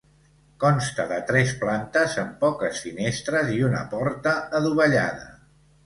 [0.61, 5.35] Consta de tres plantes amb poques finestres i una porta adovellada.